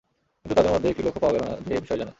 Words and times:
কিন্তু 0.41 0.53
তাদের 0.57 0.71
মধ্যে 0.73 0.87
এমন 0.87 0.93
একটি 0.93 1.03
লোকও 1.07 1.19
পাওয়া 1.23 1.33
গেল 1.35 1.41
না, 1.49 1.53
যে 1.67 1.71
এ 1.77 1.81
বিষয়ে 1.83 1.99
জানে। 2.01 2.09